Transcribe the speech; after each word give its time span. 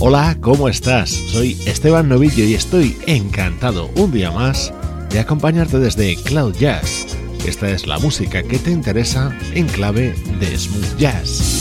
Hola, 0.00 0.36
¿cómo 0.40 0.68
estás? 0.68 1.10
Soy 1.10 1.58
Esteban 1.66 2.08
Novillo 2.08 2.44
y 2.44 2.54
estoy 2.54 2.96
encantado 3.08 3.90
un 3.96 4.12
día 4.12 4.30
más 4.30 4.72
de 5.10 5.18
acompañarte 5.18 5.80
desde 5.80 6.14
Cloud 6.14 6.54
Jazz. 6.54 7.16
Esta 7.44 7.68
es 7.68 7.88
la 7.88 7.98
música 7.98 8.44
que 8.44 8.60
te 8.60 8.70
interesa 8.70 9.36
en 9.54 9.66
clave 9.66 10.14
de 10.38 10.56
smooth 10.56 10.96
jazz. 10.98 11.57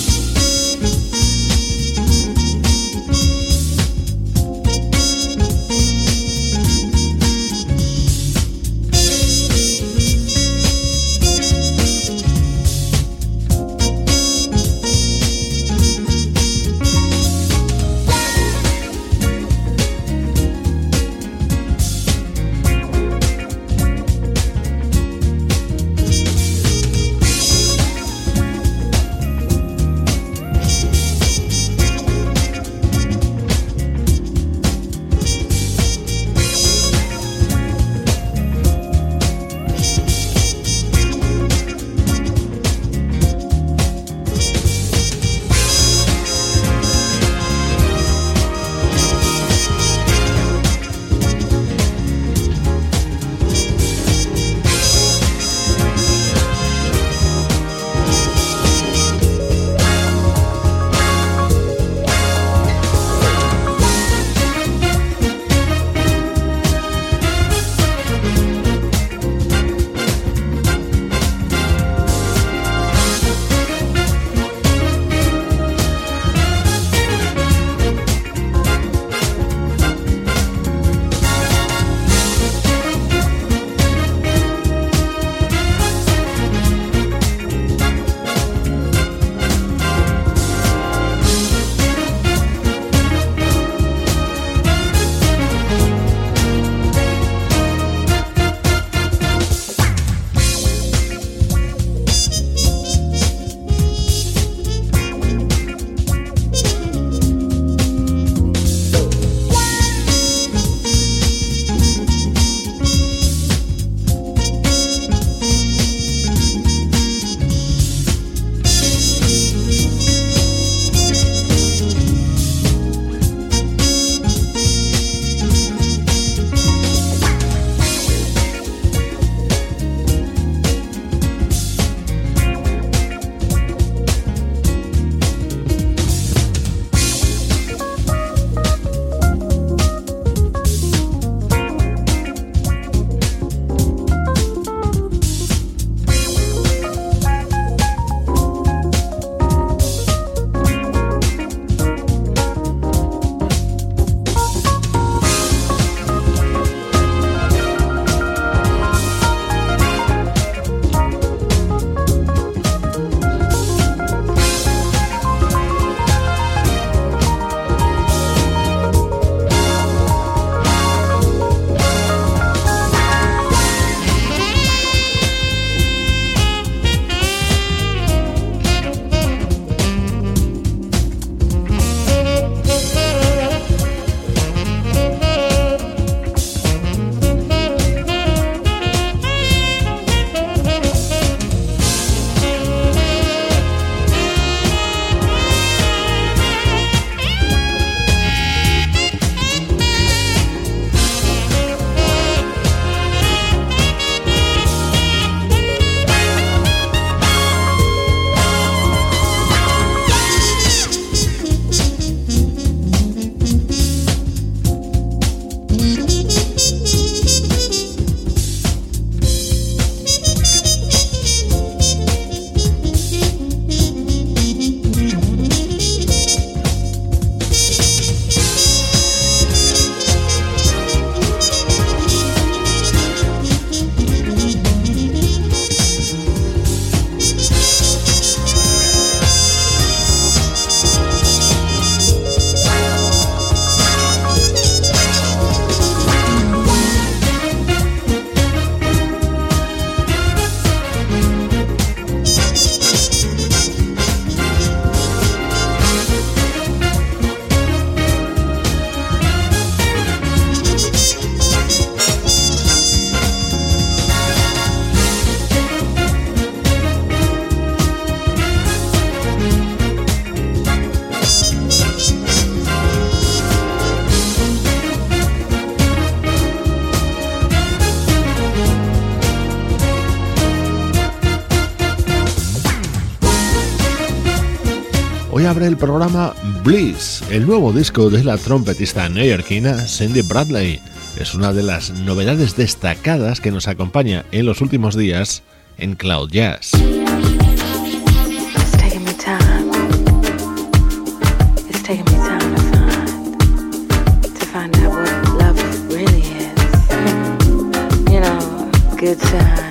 Abre 285.47 285.67
el 285.67 285.77
programa 285.77 286.33
Bliss, 286.63 287.23
el 287.31 287.47
nuevo 287.47 287.71
disco 287.71 288.09
de 288.09 288.21
la 288.21 288.37
trompetista 288.37 289.07
neoyorquina 289.07 289.77
Cindy 289.87 290.21
Bradley. 290.21 290.81
Es 291.17 291.33
una 291.35 291.53
de 291.53 291.63
las 291.63 291.91
novedades 291.91 292.57
destacadas 292.57 293.39
que 293.39 293.51
nos 293.51 293.69
acompaña 293.69 294.25
en 294.31 294.45
los 294.45 294.59
últimos 294.59 294.97
días 294.97 295.43
en 295.77 295.95
Cloud 295.95 296.31
Jazz. 296.31 296.71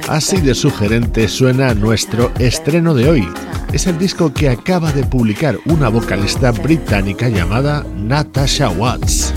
Así 0.08 0.40
de 0.40 0.54
sugerente 0.54 1.28
suena 1.28 1.74
nuestro 1.74 2.32
estreno 2.38 2.94
de 2.94 3.10
hoy. 3.10 3.45
Es 3.76 3.86
el 3.86 3.98
disco 3.98 4.32
que 4.32 4.48
acaba 4.48 4.90
de 4.90 5.04
publicar 5.04 5.58
una 5.66 5.90
vocalista 5.90 6.50
británica 6.50 7.28
llamada 7.28 7.84
Natasha 7.94 8.70
Watts. 8.70 9.34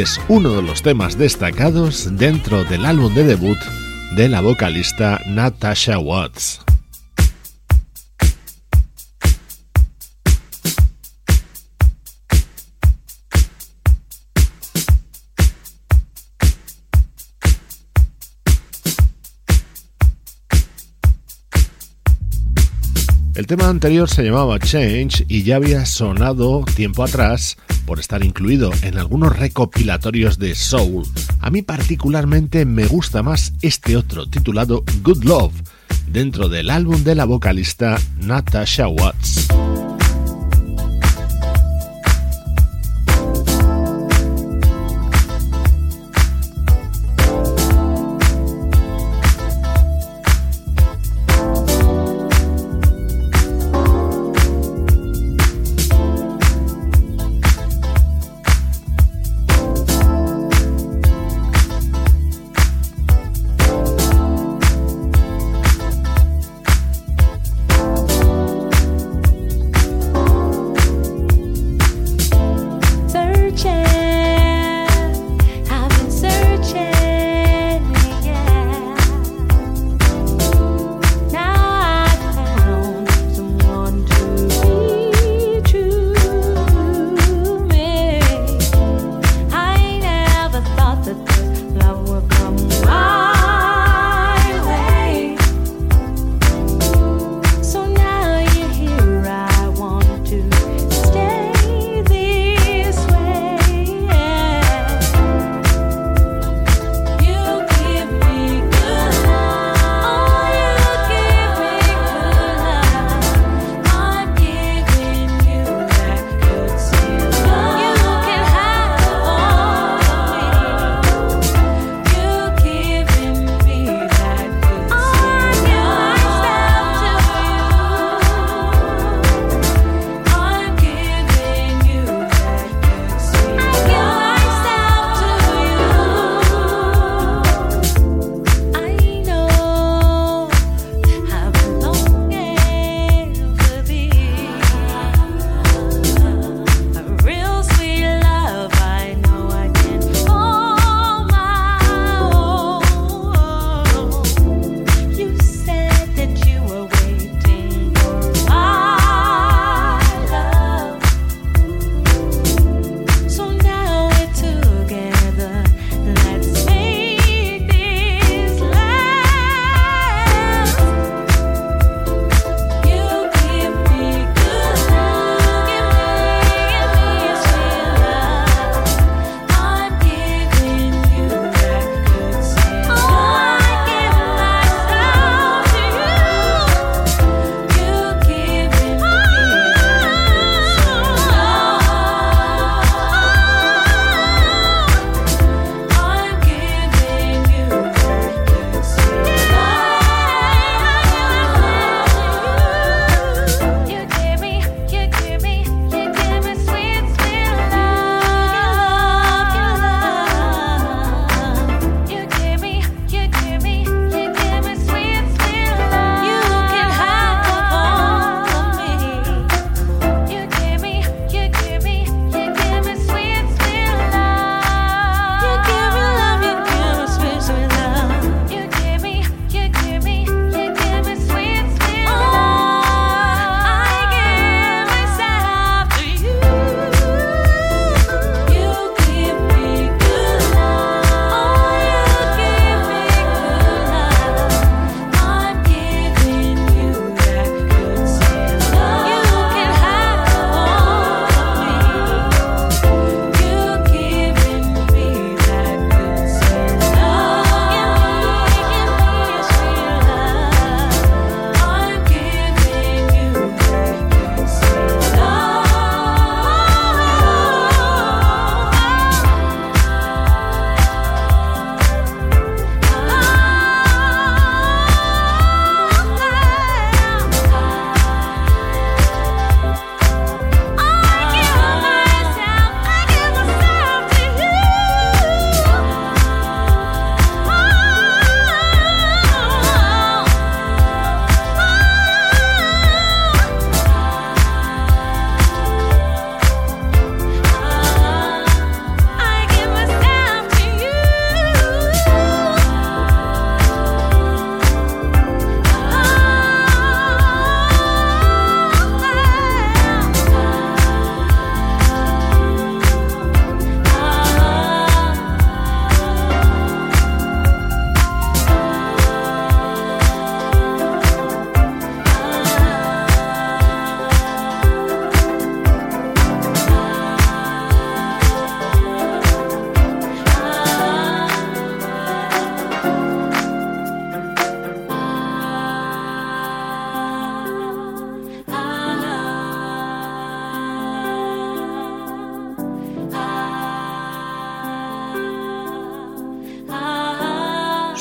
Es 0.00 0.20
uno 0.28 0.54
de 0.54 0.62
los 0.62 0.82
temas 0.82 1.18
destacados 1.18 2.16
dentro 2.16 2.64
del 2.64 2.84
álbum 2.84 3.12
de 3.14 3.24
debut 3.24 3.58
de 4.16 4.28
la 4.28 4.40
vocalista 4.40 5.20
Natasha 5.26 5.98
Watts. 5.98 6.63
El 23.34 23.48
tema 23.48 23.68
anterior 23.68 24.08
se 24.08 24.22
llamaba 24.22 24.60
Change 24.60 25.24
y 25.26 25.42
ya 25.42 25.56
había 25.56 25.86
sonado 25.86 26.64
tiempo 26.76 27.02
atrás 27.02 27.56
por 27.84 27.98
estar 27.98 28.24
incluido 28.24 28.70
en 28.82 28.96
algunos 28.96 29.36
recopilatorios 29.36 30.38
de 30.38 30.54
Soul. 30.54 31.04
A 31.40 31.50
mí 31.50 31.62
particularmente 31.62 32.64
me 32.64 32.86
gusta 32.86 33.24
más 33.24 33.52
este 33.60 33.96
otro 33.96 34.28
titulado 34.28 34.84
Good 35.02 35.24
Love, 35.24 35.52
dentro 36.06 36.48
del 36.48 36.70
álbum 36.70 37.02
de 37.02 37.16
la 37.16 37.24
vocalista 37.24 37.98
Natasha 38.20 38.86
Watts. 38.86 39.48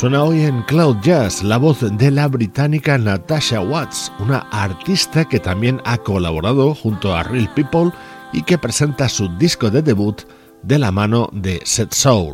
Suena 0.03 0.25
hoy 0.25 0.41
en 0.41 0.63
Cloud 0.63 0.97
Jazz 1.01 1.43
la 1.43 1.55
voz 1.55 1.79
de 1.79 2.11
la 2.11 2.27
británica 2.27 2.97
Natasha 2.97 3.61
Watts, 3.61 4.11
una 4.19 4.39
artista 4.51 5.23
que 5.23 5.39
también 5.39 5.79
ha 5.85 5.97
colaborado 5.97 6.75
junto 6.75 7.15
a 7.15 7.23
Real 7.23 7.49
People 7.53 7.89
y 8.33 8.43
que 8.43 8.57
presenta 8.57 9.07
su 9.07 9.29
disco 9.37 9.69
de 9.69 9.81
debut 9.81 10.23
de 10.61 10.77
la 10.77 10.91
mano 10.91 11.29
de 11.31 11.61
Set 11.63 11.93
Soul. 11.93 12.33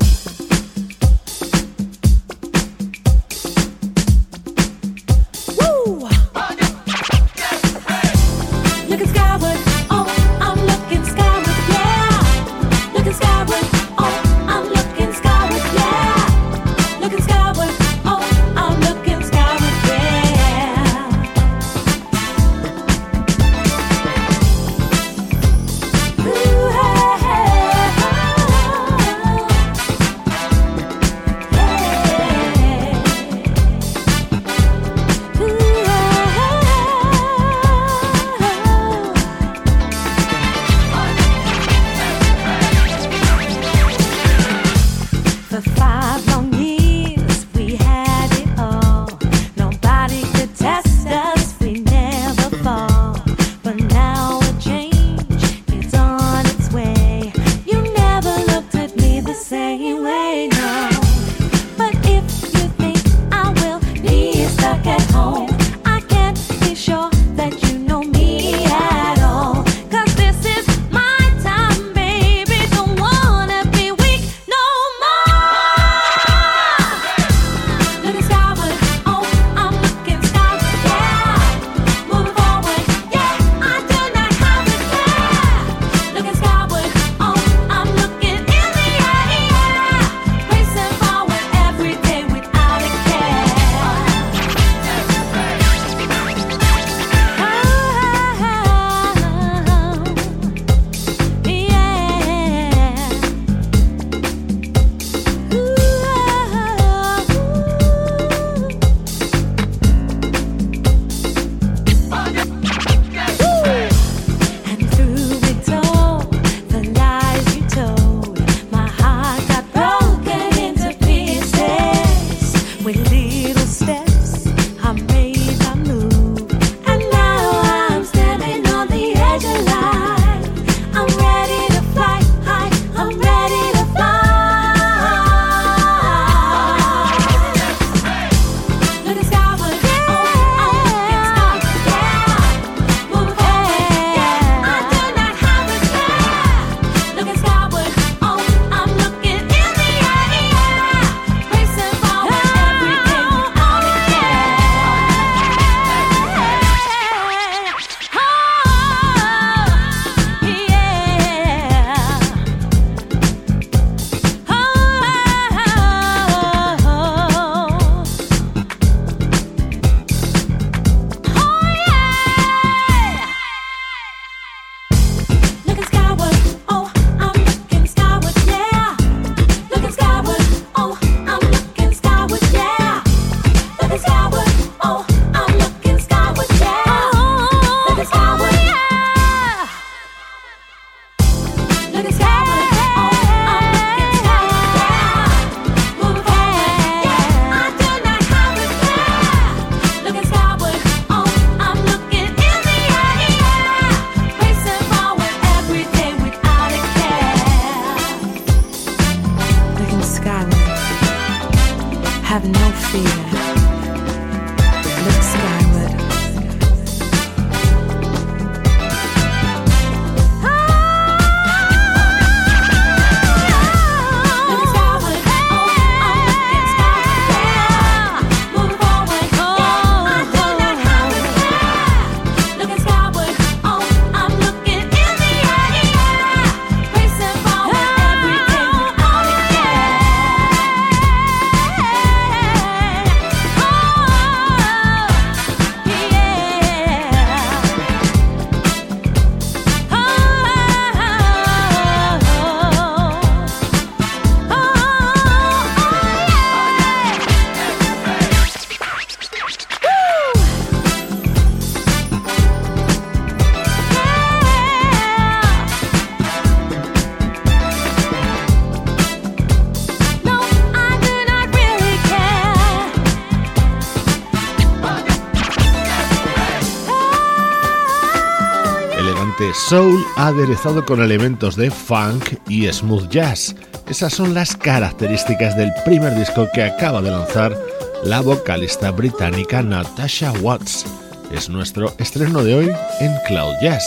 Ambiente 279.50 279.54
soul 279.54 280.06
aderezado 280.16 280.86
con 280.86 281.02
elementos 281.02 281.56
de 281.56 281.72
funk 281.72 282.36
y 282.48 282.72
smooth 282.72 283.10
jazz. 283.10 283.56
Esas 283.88 284.14
son 284.14 284.34
las 284.34 284.56
características 284.56 285.58
del 285.58 285.72
primer 285.86 286.16
disco 286.16 286.48
que 286.54 286.64
acaba 286.64 287.02
de 287.02 287.12
lanzar 287.12 287.58
la 288.04 288.22
vocalista 288.22 288.92
británica 288.92 289.62
Natasha 289.62 290.32
Watts. 290.42 290.86
Es 291.32 291.50
nuestro 291.50 291.94
estreno 291.98 292.44
de 292.44 292.56
hoy 292.56 292.72
en 293.00 293.12
Cloud 293.28 293.56
Jazz. 293.62 293.84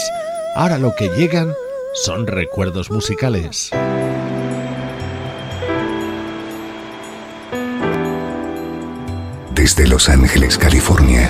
Ahora 0.55 0.77
lo 0.77 0.95
que 0.95 1.09
llegan 1.09 1.53
son 1.93 2.27
recuerdos 2.27 2.89
musicales. 2.91 3.71
Desde 9.53 9.87
Los 9.87 10.09
Ángeles, 10.09 10.57
California. 10.57 11.29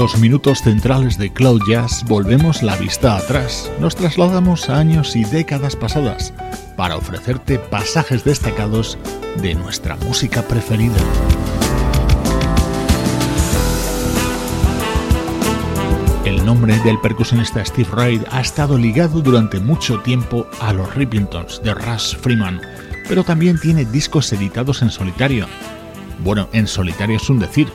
Estos 0.00 0.18
minutos 0.18 0.62
centrales 0.62 1.18
de 1.18 1.30
Cloud 1.30 1.60
Jazz 1.68 2.04
volvemos 2.04 2.62
la 2.62 2.74
vista 2.74 3.18
atrás, 3.18 3.70
nos 3.80 3.96
trasladamos 3.96 4.70
a 4.70 4.78
años 4.78 5.14
y 5.14 5.24
décadas 5.24 5.76
pasadas 5.76 6.32
para 6.74 6.96
ofrecerte 6.96 7.58
pasajes 7.58 8.24
destacados 8.24 8.96
de 9.42 9.54
nuestra 9.54 9.96
música 9.96 10.40
preferida. 10.40 10.96
El 16.24 16.46
nombre 16.46 16.78
del 16.78 16.98
percusionista 17.00 17.62
Steve 17.62 17.90
Reid 17.92 18.22
ha 18.30 18.40
estado 18.40 18.78
ligado 18.78 19.20
durante 19.20 19.60
mucho 19.60 20.00
tiempo 20.00 20.46
a 20.62 20.72
los 20.72 20.94
Rippingtons 20.94 21.62
de 21.62 21.74
Russ 21.74 22.16
Freeman, 22.16 22.62
pero 23.06 23.22
también 23.22 23.60
tiene 23.60 23.84
discos 23.84 24.32
editados 24.32 24.80
en 24.80 24.88
solitario. 24.88 25.46
Bueno, 26.24 26.48
en 26.54 26.66
solitario 26.66 27.18
es 27.18 27.28
un 27.28 27.38
decir, 27.38 27.68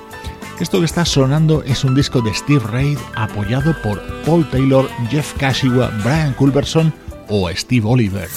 esto 0.63 0.79
que 0.79 0.85
está 0.85 1.05
sonando 1.05 1.63
es 1.63 1.83
un 1.83 1.95
disco 1.95 2.21
de 2.21 2.33
Steve 2.33 2.65
Reid 2.71 2.97
apoyado 3.15 3.75
por 3.81 4.01
Paul 4.23 4.49
Taylor, 4.49 4.89
Jeff 5.09 5.33
Kashiwa, 5.37 5.91
Brian 6.03 6.33
Culberson 6.33 6.93
o 7.27 7.49
Steve 7.49 7.85
Oliver. 7.87 8.29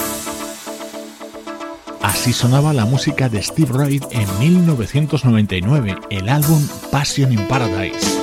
Así 2.02 2.33
sonaba 2.33 2.72
la 2.72 2.87
música 2.87 3.28
de 3.28 3.42
Steve 3.42 3.72
Reid 3.72 4.02
en 4.11 4.26
1999, 4.40 5.96
el 6.11 6.28
álbum 6.28 6.66
Passion 6.90 7.33
in 7.33 7.46
Paradise. 7.46 8.17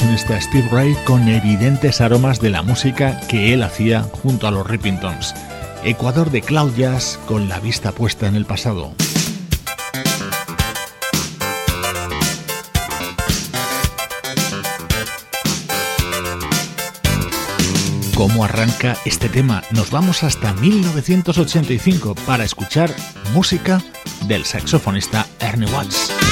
Percusionista 0.00 0.40
Steve 0.40 0.68
Ray 0.70 0.96
con 1.04 1.28
evidentes 1.28 2.00
aromas 2.00 2.40
de 2.40 2.48
la 2.48 2.62
música 2.62 3.20
que 3.28 3.52
él 3.52 3.62
hacía 3.62 4.02
junto 4.02 4.46
a 4.46 4.50
los 4.50 4.66
Rippingtons. 4.66 5.34
Ecuador 5.84 6.30
de 6.30 6.40
Cloud 6.40 6.74
Jazz 6.74 7.18
con 7.26 7.50
la 7.50 7.60
vista 7.60 7.92
puesta 7.92 8.26
en 8.26 8.34
el 8.34 8.46
pasado. 8.46 8.94
cómo 18.14 18.44
arranca 18.44 18.98
este 19.06 19.30
tema. 19.30 19.62
Nos 19.70 19.90
vamos 19.90 20.24
hasta 20.24 20.52
1985 20.52 22.14
para 22.26 22.44
escuchar 22.44 22.94
música 23.32 23.80
del 24.26 24.44
saxofonista 24.44 25.26
Ernie 25.40 25.70
Watts. 25.72 26.29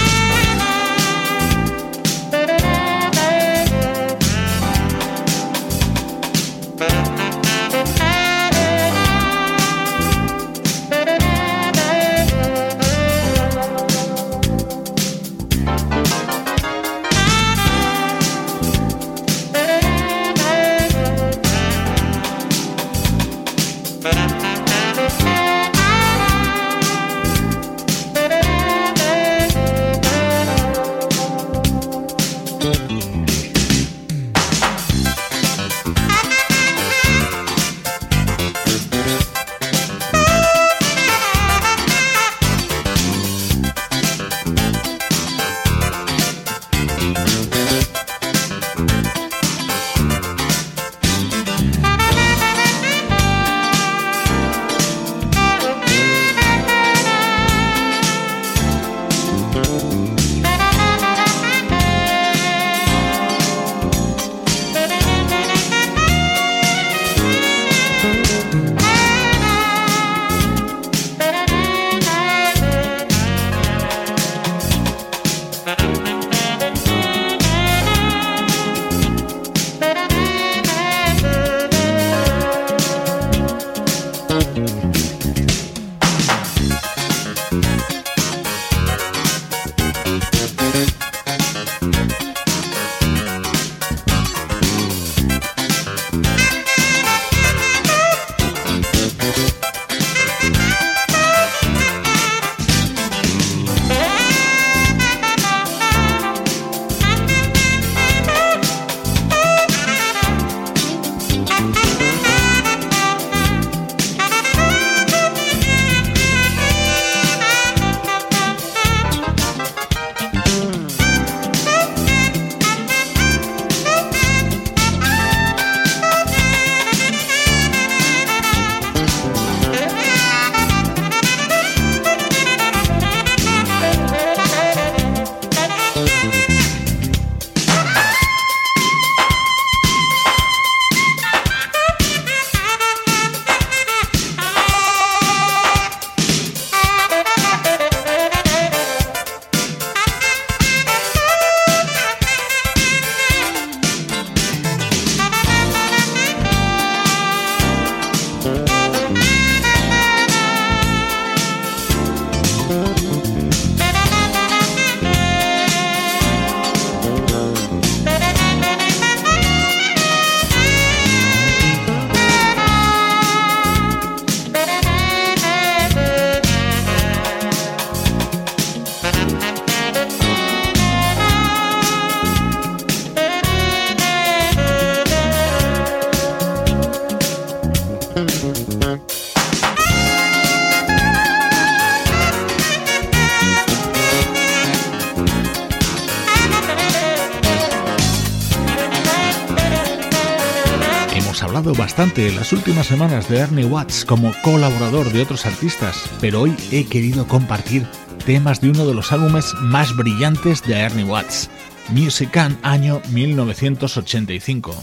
Bastante 201.98 202.30
las 202.30 202.52
últimas 202.52 202.86
semanas 202.86 203.28
de 203.28 203.38
Ernie 203.38 203.64
Watts 203.64 204.04
como 204.04 204.32
colaborador 204.44 205.10
de 205.12 205.20
otros 205.20 205.46
artistas, 205.46 206.08
pero 206.20 206.42
hoy 206.42 206.54
he 206.70 206.84
querido 206.84 207.26
compartir 207.26 207.88
temas 208.24 208.60
de 208.60 208.70
uno 208.70 208.86
de 208.86 208.94
los 208.94 209.10
álbumes 209.10 209.52
más 209.62 209.96
brillantes 209.96 210.62
de 210.62 210.74
Ernie 210.74 211.02
Watts, 211.02 211.50
Music 211.88 212.36
año 212.62 213.02
1985. 213.10 214.76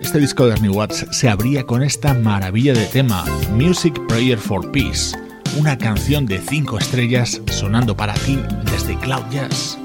Este 0.00 0.18
disco 0.18 0.46
de 0.46 0.54
Ernie 0.54 0.70
Watts 0.70 1.06
se 1.12 1.28
abría 1.28 1.62
con 1.62 1.84
esta 1.84 2.12
maravilla 2.12 2.72
de 2.72 2.86
tema, 2.86 3.24
Music 3.52 3.94
Prayer 4.08 4.36
for 4.36 4.72
Peace 4.72 5.16
una 5.56 5.78
canción 5.78 6.26
de 6.26 6.40
5 6.40 6.78
estrellas 6.78 7.40
sonando 7.50 7.96
para 7.96 8.14
ti 8.14 8.38
desde 8.70 8.98
Cloud 8.98 9.24
Jazz. 9.30 9.78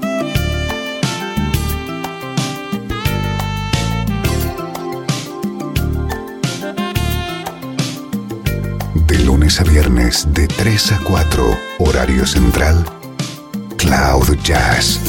De 9.06 9.18
lunes 9.20 9.60
a 9.60 9.64
viernes 9.64 10.26
de 10.32 10.48
3 10.48 10.92
a 10.92 10.98
4, 10.98 11.58
horario 11.78 12.26
central, 12.26 12.84
Cloud 13.76 14.36
Jazz. 14.42 15.00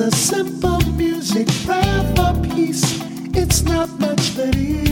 a 0.00 0.10
simple 0.10 0.80
music 0.92 1.46
prayer 1.66 2.12
for 2.16 2.32
peace. 2.54 2.82
It's 3.34 3.62
not 3.62 3.88
much, 4.00 4.34
but 4.34 4.54
it's 4.56 4.88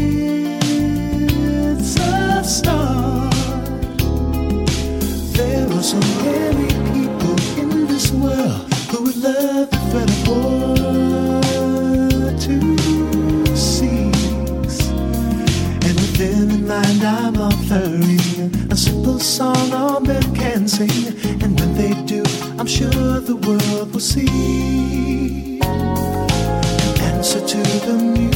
a 1.97 2.45
start. 2.45 3.33
There 5.33 5.67
are 5.67 5.83
so 5.83 5.99
many 6.25 6.69
people 6.93 7.37
in 7.59 7.87
this 7.87 8.11
world 8.11 8.71
who 8.91 9.05
would 9.05 9.17
love 9.17 9.71
the 9.71 9.79
at 9.97 10.11
a 10.11 10.23
to 12.45 12.57
see. 13.57 14.13
And 15.87 15.95
within 16.05 16.49
the 16.49 16.59
mind, 16.67 17.03
I'm 17.03 17.37
offering 17.41 18.71
a 18.71 18.77
simple 18.77 19.19
song 19.19 19.73
all 19.73 20.01
men 20.01 20.35
can 20.35 20.69
sing. 20.69 21.15
And 21.43 21.59
when 21.59 21.75
they 21.75 21.95
do, 22.05 22.23
I'm 22.59 22.67
sure 22.67 23.08
the 23.29 23.37
world 23.37 23.93
will 23.93 24.01
see. 24.01 25.59
the 25.61 26.99
Answer 27.03 27.47
to 27.47 27.59
the 27.85 27.93
music. 27.93 28.28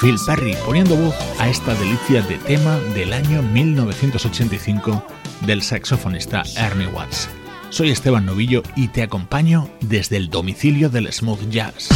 Phil 0.00 0.16
Perry, 0.24 0.56
poniendo 0.64 0.96
voz 0.96 1.14
a 1.40 1.48
esta 1.48 1.74
delicia 1.74 2.22
de 2.22 2.38
tema 2.38 2.76
del 2.94 3.12
año 3.12 3.42
1985 3.42 5.04
del 5.40 5.60
saxofonista 5.62 6.44
Ernie 6.56 6.86
Watts. 6.86 7.28
Soy 7.70 7.90
Esteban 7.90 8.24
Novillo 8.24 8.62
y 8.76 8.88
te 8.88 9.02
acompaño 9.02 9.68
desde 9.80 10.16
el 10.16 10.30
domicilio 10.30 10.88
del 10.88 11.12
smooth 11.12 11.48
jazz. 11.48 11.88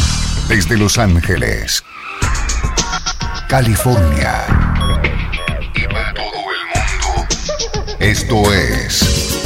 Desde 0.49 0.77
Los 0.77 0.97
Ángeles, 0.97 1.83
California 3.47 4.45
y 5.73 5.87
para 5.87 6.13
todo 6.13 6.25
el 6.25 6.65
mundo. 6.75 7.27
Esto 7.99 8.53
es 8.53 9.39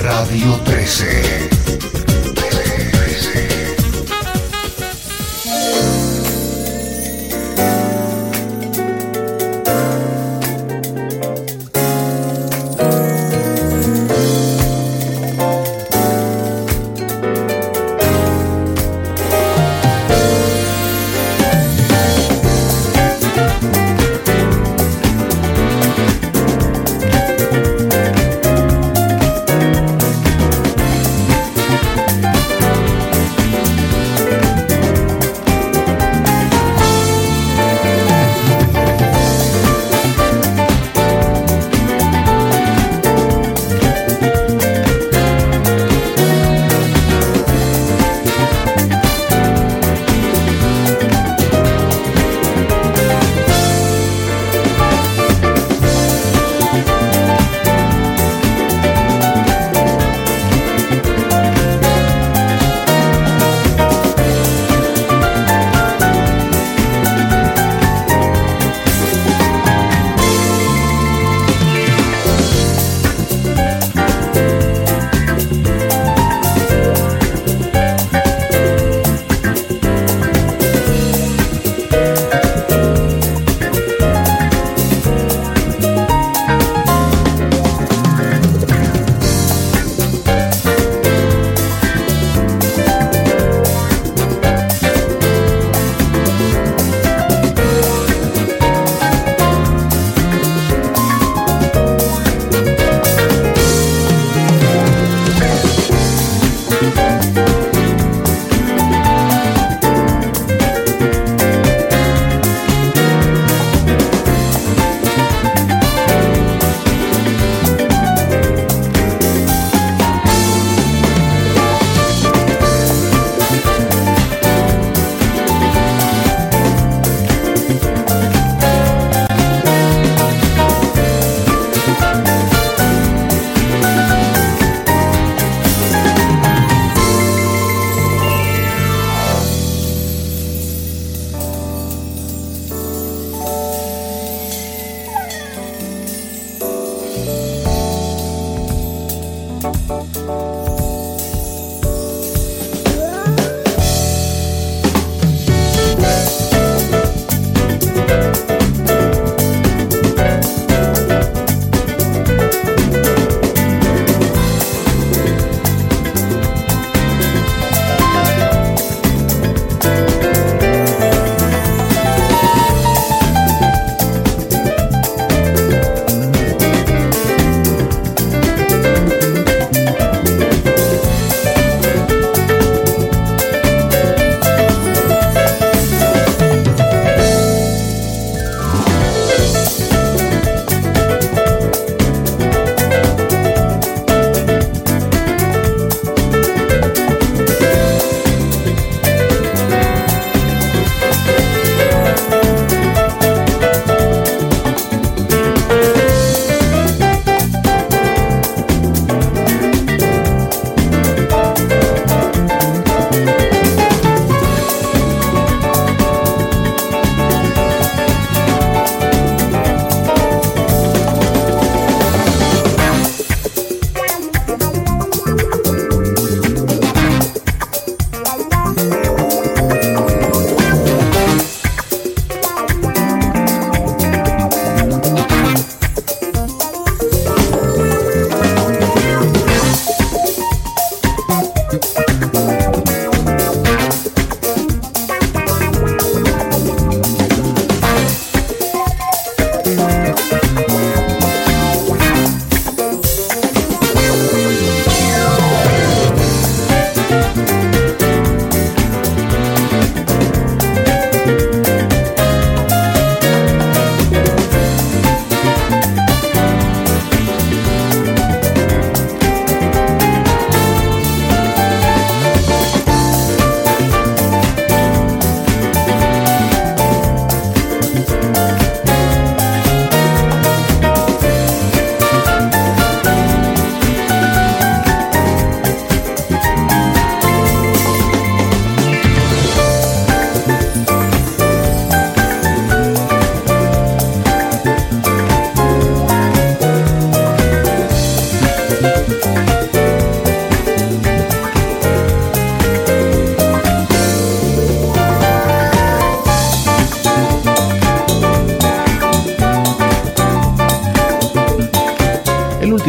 Radio 0.00 0.54
13. 0.64 1.61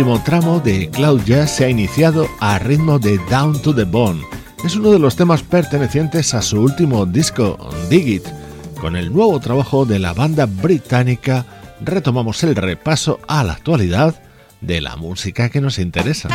Último 0.04 0.22
tramo 0.26 0.60
de 0.60 0.90
Cloud 0.90 1.22
Jazz 1.24 1.56
se 1.56 1.64
ha 1.64 1.70
iniciado 1.70 2.28
a 2.42 2.60
ritmo 2.60 3.00
de 3.00 3.18
Down 3.30 3.62
to 3.62 3.74
the 3.74 3.86
Bone. 3.86 4.22
Es 4.66 4.76
uno 4.76 4.92
de 4.92 5.00
los 5.00 5.16
temas 5.16 5.44
pertenecientes 5.44 6.34
a 6.34 6.42
su 6.42 6.60
último 6.60 7.06
disco, 7.06 7.58
Dig 7.90 8.08
It. 8.10 8.28
Con 8.82 8.98
el 8.98 9.14
nuevo 9.14 9.40
trabajo 9.40 9.86
de 9.86 10.00
la 10.00 10.12
banda 10.12 10.46
británica 10.46 11.46
retomamos 11.80 12.44
el 12.44 12.54
repaso 12.54 13.22
a 13.30 13.46
la 13.46 13.54
actualidad 13.54 14.22
de 14.60 14.82
la 14.82 14.98
música 14.98 15.48
que 15.48 15.62
nos 15.62 15.80
interesa. 15.80 16.28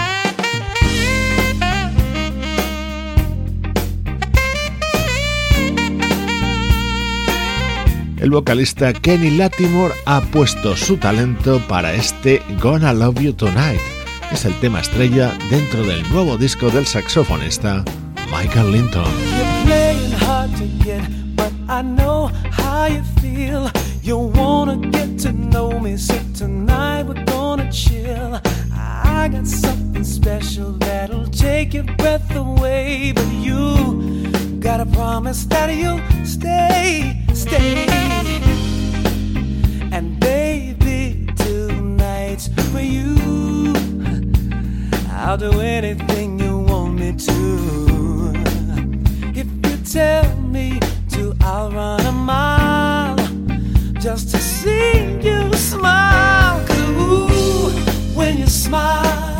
El 8.21 8.31
vocalista 8.31 8.93
Kenny 8.93 9.31
Latimore 9.31 9.95
ha 10.07 10.21
puesto 10.21 10.77
su 10.77 10.97
talento 10.97 11.61
para 11.69 11.95
este 11.95 12.43
Gonna 12.61 12.93
Love 12.93 13.21
You 13.21 13.33
Tonight. 13.33 13.81
Es 14.33 14.45
el 14.45 14.55
tema 14.61 14.81
estrella 14.81 15.33
dentro 15.51 15.83
del 15.85 16.03
nuevo 16.11 16.37
disco 16.37 16.71
del 16.71 16.87
saxofonista 16.87 17.85
Michael 18.31 18.73
Linton. 18.73 19.05
I 29.29 29.31
got 29.31 29.47
something 29.47 30.05
special 30.05 30.73
that'll 30.79 31.27
take 31.27 31.75
your 31.75 31.85
breath 31.99 32.35
away, 32.35 33.13
you 33.43 34.18
got 34.61 34.81
a 34.81 34.87
promise 34.87 35.45
that 35.47 35.73
you'll 35.75 36.01
stay, 36.25 37.23
stay. 37.33 37.87
And 39.93 40.19
baby, 40.19 41.27
tonight's 41.37 42.49
for 42.73 42.81
you. 42.81 43.75
I'll 45.11 45.37
do 45.37 45.61
anything 45.61 46.39
you 46.41 46.59
want 46.59 46.95
me 46.95 47.13
to. 47.13 48.33
If 49.35 49.47
you 49.47 49.77
tell 49.85 50.37
me 50.41 50.81
to, 51.11 51.35
I'll 51.43 51.71
run 51.71 52.01
a 52.07 52.13
mile 52.13 53.17
just 54.01 54.31
to 54.31 54.39
see 54.39 55.19
you 55.21 55.53
smile. 55.55 56.67
Cause 56.67 56.89
ooh, 56.91 57.71
when 58.17 58.39
you 58.39 58.47
smile, 58.47 59.38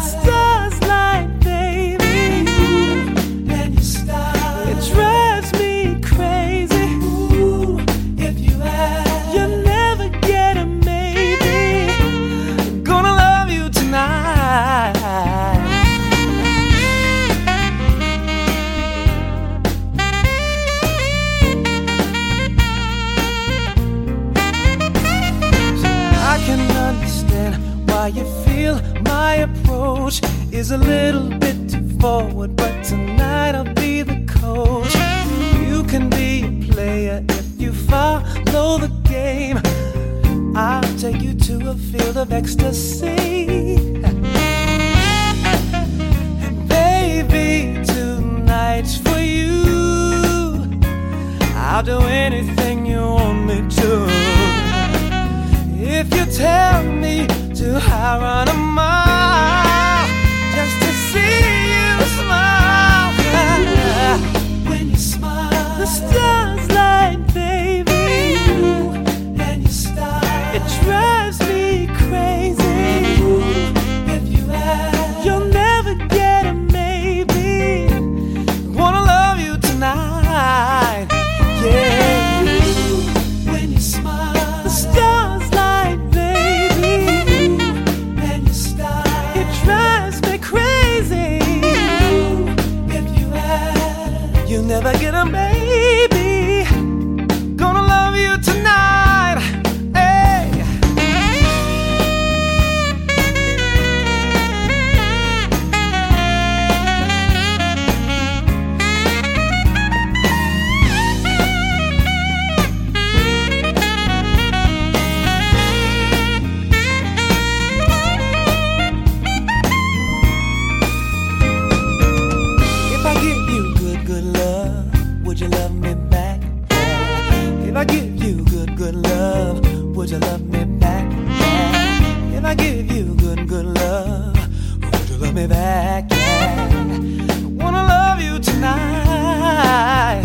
would 130.11 130.23
you 130.23 130.29
love 130.31 130.49
me 130.49 130.65
back? 130.65 131.13
Yeah. 131.13 132.39
If 132.39 132.45
I 132.45 132.55
give 132.55 132.91
you 132.91 133.15
good, 133.17 133.47
good 133.47 133.67
love, 133.67 134.37
would 134.83 135.09
you 135.11 135.17
love 135.19 135.35
me 135.35 135.47
back? 135.47 136.11
Yeah. 136.11 137.45
Wanna 137.45 137.83
love 137.85 138.19
you 138.23 138.39
tonight. 138.39 140.23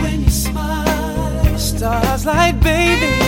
When 0.00 0.22
you 0.24 0.30
smile, 0.30 1.58
stars 1.58 2.24
light, 2.24 2.58
baby. 2.60 3.25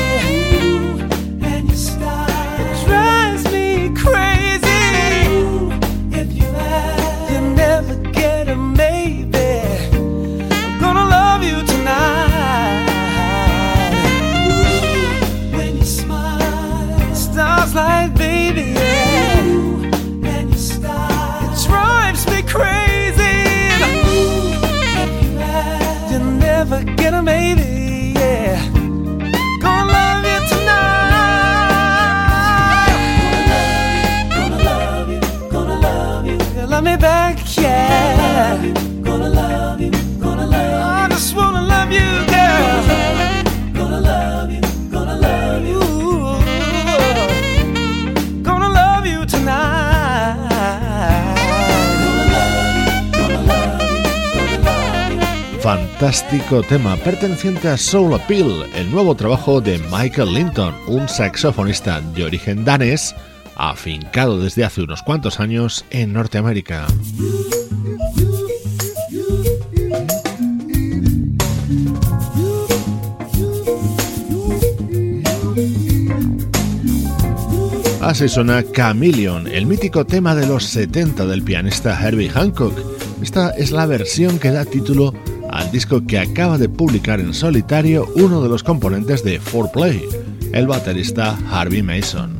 Fantástico 55.98 56.62
tema 56.62 56.96
perteneciente 56.96 57.66
a 57.66 57.76
Soul 57.76 58.14
Appeal, 58.14 58.66
el 58.76 58.88
nuevo 58.88 59.16
trabajo 59.16 59.60
de 59.60 59.80
Michael 59.90 60.32
Linton, 60.32 60.72
un 60.86 61.08
saxofonista 61.08 62.00
de 62.00 62.22
origen 62.22 62.64
danés 62.64 63.16
afincado 63.56 64.38
desde 64.38 64.62
hace 64.64 64.82
unos 64.82 65.02
cuantos 65.02 65.40
años 65.40 65.84
en 65.90 66.12
Norteamérica. 66.12 66.86
Así 78.00 78.28
suena 78.28 78.62
Chameleon, 78.72 79.48
el 79.48 79.66
mítico 79.66 80.06
tema 80.06 80.36
de 80.36 80.46
los 80.46 80.62
70 80.62 81.26
del 81.26 81.42
pianista 81.42 82.00
Herbie 82.00 82.30
Hancock. 82.30 82.78
Esta 83.20 83.50
es 83.50 83.72
la 83.72 83.84
versión 83.86 84.38
que 84.38 84.52
da 84.52 84.64
título 84.64 85.12
al 85.58 85.72
disco 85.72 86.06
que 86.06 86.20
acaba 86.20 86.56
de 86.56 86.68
publicar 86.68 87.18
en 87.18 87.34
solitario 87.34 88.06
uno 88.14 88.40
de 88.40 88.48
los 88.48 88.62
componentes 88.62 89.24
de 89.24 89.40
4Play, 89.40 90.00
el 90.52 90.68
baterista 90.68 91.36
Harvey 91.50 91.82
Mason. 91.82 92.37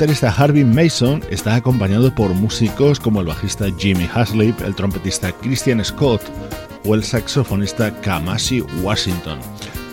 Baterista 0.00 0.30
Harvey 0.34 0.64
Mason 0.64 1.22
está 1.28 1.54
acompañado 1.56 2.14
por 2.14 2.32
músicos 2.32 2.98
como 2.98 3.20
el 3.20 3.26
bajista 3.26 3.66
Jimmy 3.76 4.08
Haslip, 4.14 4.58
el 4.62 4.74
trompetista 4.74 5.30
Christian 5.30 5.84
Scott 5.84 6.22
o 6.86 6.94
el 6.94 7.04
saxofonista 7.04 7.92
Kamasi 8.00 8.62
Washington. 8.80 9.38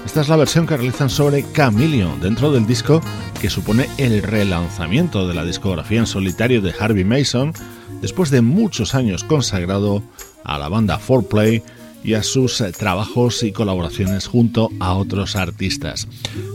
Esta 0.06 0.22
es 0.22 0.30
la 0.30 0.38
versión 0.38 0.66
que 0.66 0.78
realizan 0.78 1.10
sobre 1.10 1.44
Chameleon 1.52 2.22
dentro 2.22 2.54
del 2.54 2.66
disco 2.66 3.02
que 3.42 3.50
supone 3.50 3.90
el 3.98 4.24
relanzamiento 4.24 5.28
de 5.28 5.34
la 5.34 5.44
discografía 5.44 6.00
en 6.00 6.08
solitario 6.08 6.62
de 6.62 6.74
Harvey 6.80 7.04
Mason 7.04 7.52
después 8.00 8.32
de 8.32 8.40
muchos 8.40 8.96
años 8.96 9.26
consagrado 9.26 10.02
a 10.46 10.58
la 10.58 10.70
banda 10.70 11.02
4Play 11.06 11.64
y 12.08 12.14
a 12.14 12.24
sus 12.24 12.62
eh, 12.62 12.72
trabajos 12.72 13.44
y 13.44 13.52
colaboraciones 13.52 14.28
junto 14.28 14.70
a 14.80 14.94
otros 14.94 15.36
artistas. 15.36 16.08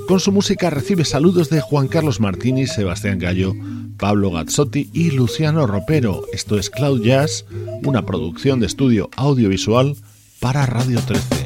Con 0.08 0.18
su 0.18 0.32
música 0.32 0.70
recibe 0.70 1.04
saludos 1.04 1.50
de 1.50 1.60
Juan 1.60 1.88
Carlos 1.88 2.20
Martini, 2.20 2.66
Sebastián 2.66 3.18
Gallo, 3.18 3.52
Pablo 3.98 4.30
Gazzotti 4.30 4.88
y 4.94 5.10
Luciano 5.10 5.66
Ropero. 5.66 6.22
Esto 6.32 6.58
es 6.58 6.70
Cloud 6.70 7.02
Jazz, 7.04 7.44
una 7.84 8.06
producción 8.06 8.60
de 8.60 8.66
estudio 8.66 9.10
audiovisual 9.16 9.94
para 10.40 10.64
Radio 10.64 11.00
13. 11.06 11.41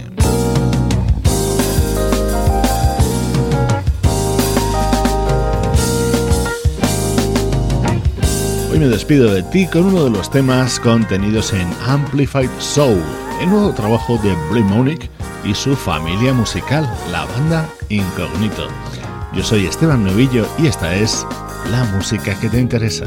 Hoy 8.76 8.80
me 8.80 8.88
despido 8.88 9.32
de 9.32 9.42
ti 9.42 9.66
con 9.66 9.86
uno 9.86 10.04
de 10.04 10.10
los 10.10 10.30
temas 10.30 10.78
contenidos 10.78 11.54
en 11.54 11.66
Amplified 11.86 12.50
Soul 12.58 13.02
el 13.40 13.48
nuevo 13.48 13.72
trabajo 13.72 14.18
de 14.18 14.34
Blue 14.50 14.64
Monique 14.64 15.08
y 15.46 15.54
su 15.54 15.74
familia 15.74 16.34
musical, 16.34 16.86
la 17.10 17.24
banda 17.24 17.66
Incognito. 17.88 18.68
Yo 19.32 19.42
soy 19.42 19.64
Esteban 19.64 20.04
Novillo 20.04 20.46
y 20.58 20.66
esta 20.66 20.94
es 20.94 21.26
la 21.70 21.84
música 21.84 22.38
que 22.38 22.50
te 22.50 22.60
interesa. 22.60 23.06